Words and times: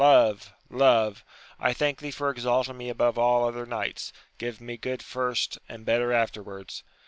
Love, 0.01 0.51
love, 0.71 1.23
I 1.59 1.73
thank 1.73 1.99
thee 1.99 2.09
for 2.09 2.31
exalt 2.31 2.67
ing 2.67 2.75
me 2.75 2.89
above 2.89 3.19
all 3.19 3.47
other 3.47 3.67
knights 3.67 4.11
1 4.39 4.39
giving 4.39 4.65
me 4.65 4.75
good 4.75 5.03
first, 5.03 5.59
and 5.69 5.85
better 5.85 6.11
afterwards. 6.11 6.81